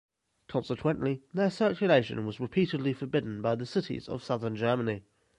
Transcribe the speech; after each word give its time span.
Consequently 0.47 1.21
their 1.31 1.51
circulation 1.51 2.25
was 2.25 2.39
repeatedly 2.39 2.91
forbidden 2.91 3.39
by 3.39 3.53
the 3.53 3.67
cities 3.67 4.09
of 4.09 4.23
Southern 4.23 4.55
Germany. 4.55 5.03